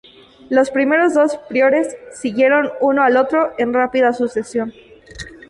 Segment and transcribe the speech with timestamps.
[0.49, 4.73] Los primeros dos priores siguieron uno al otro en rápida sucesión.